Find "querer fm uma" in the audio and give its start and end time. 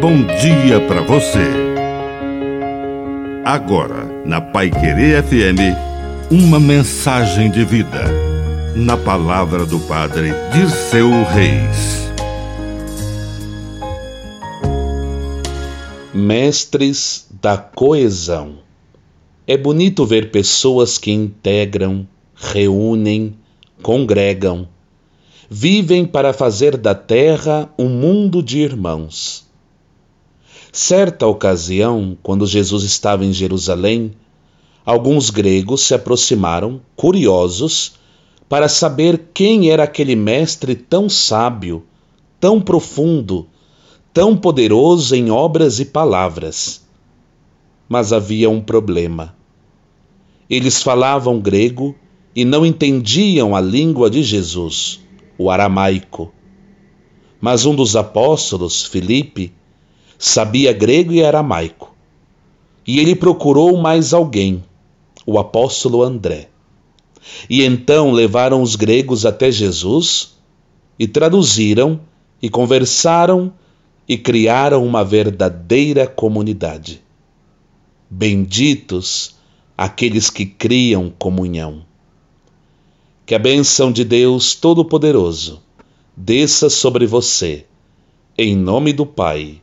4.70-6.58